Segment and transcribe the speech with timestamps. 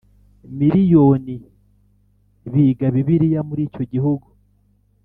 [0.57, 1.35] miriyoni
[2.51, 4.27] biga Bibiliya muri icyo gihugu